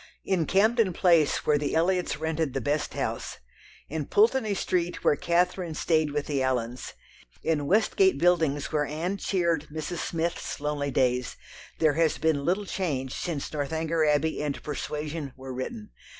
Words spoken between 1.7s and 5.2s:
Elliots rented "the best house," in Pulteney Street where